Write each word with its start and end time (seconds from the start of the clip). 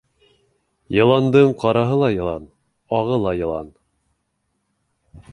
Йыландың 0.99 1.51
ҡараһы 1.63 1.97
ла 2.03 2.09
йылан, 2.15 2.47
ағы 3.01 3.19
ла 3.25 3.33
йылан. 3.41 3.69